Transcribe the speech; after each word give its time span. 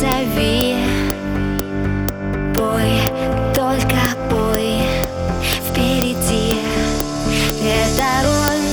зови 0.00 0.76
Пой, 2.54 3.00
только 3.54 3.96
пой 4.30 4.82
Впереди. 5.70 6.56
Эта 7.62 8.26
роль. 8.26 8.66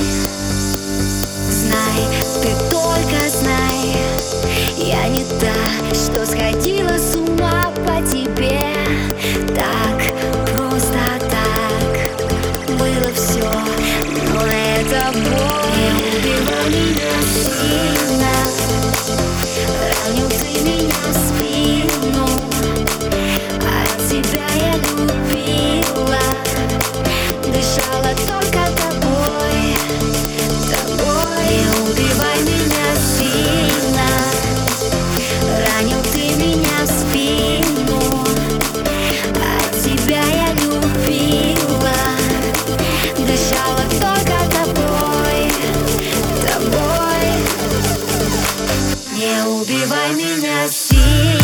Знай, 1.50 2.00
ты 2.42 2.48
только 2.70 3.28
знай. 3.30 3.96
Я 4.76 5.08
не 5.08 5.24
та, 5.40 5.94
что 5.94 6.26
сходила 6.26 6.98
с 6.98 7.16
ума 7.16 7.70
по 7.86 8.02
тебе. 8.06 8.60
Так, 9.54 10.02
просто 10.54 10.98
так. 11.30 12.78
Было 12.78 13.12
все, 13.14 13.50
но 14.32 14.46
это 14.46 15.12
боль 15.12 15.63
see. 50.66 51.43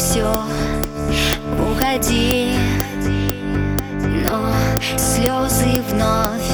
все, 0.00 0.42
уходи 1.70 2.54
Но 4.02 4.50
слезы 4.96 5.82
вновь, 5.90 6.50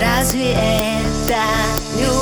разве 0.00 0.54
это 0.54 1.42
любовь? 1.96 2.17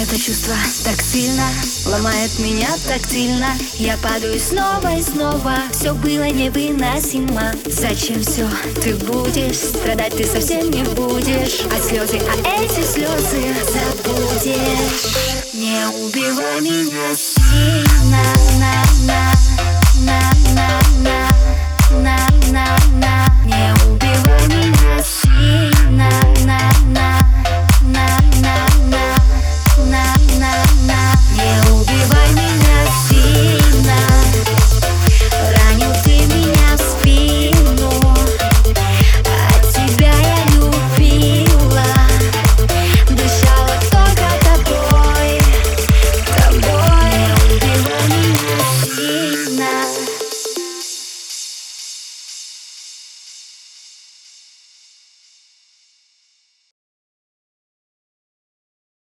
Это 0.00 0.18
чувство 0.18 0.54
так 0.82 0.98
сильно 1.02 1.44
Ломает 1.84 2.38
меня 2.38 2.68
так 2.88 3.04
сильно. 3.06 3.48
Я 3.74 3.98
падаю 3.98 4.40
снова 4.40 4.96
и 4.96 5.02
снова. 5.02 5.58
Все 5.72 5.92
было 5.92 6.24
невыносимо. 6.30 7.52
Зачем 7.66 8.22
все 8.22 8.48
ты 8.82 8.94
будешь 8.94 9.58
Страдать? 9.58 10.16
Ты 10.16 10.24
совсем 10.24 10.70
не 10.70 10.84
будешь. 10.84 11.66
А 11.70 11.82
слезы, 11.86 12.18
а 12.18 12.62
эти 12.62 12.82
слезы 12.82 13.54
Забудешь. 13.66 15.14
Не 15.52 15.86
убивай 15.88 16.60
меня 16.62 17.14
сильно 17.14 18.22
на, 18.58 19.06
на. 19.06 19.39